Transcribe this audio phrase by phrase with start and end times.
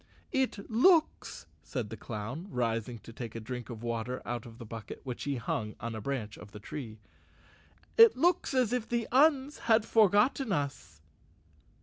[0.31, 4.65] "It looks," said the clown, rising to take a drink of water out of the
[4.65, 6.97] bucket, which he hung on a branch of the tree,
[7.97, 11.01] "it looks as if the Uns had forgotten us."